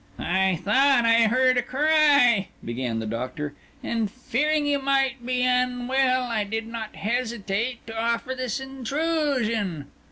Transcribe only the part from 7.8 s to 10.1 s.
to offer this intrusion."